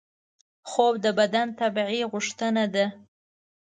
خوب 0.69 0.93
د 1.05 1.07
بدن 1.19 1.47
طبیعي 1.59 2.01
غوښتنه 2.11 2.63
ده 2.73 2.85